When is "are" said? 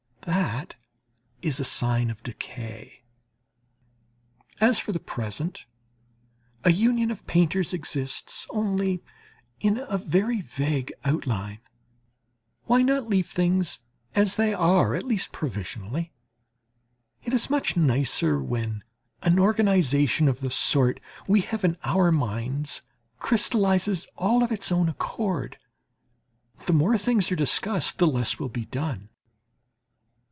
14.53-14.93, 27.31-27.35